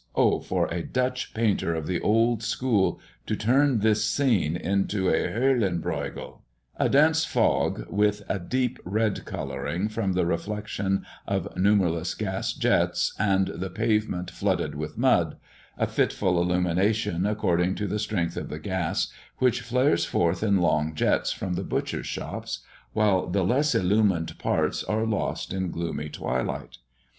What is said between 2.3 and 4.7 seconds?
school to turn this scene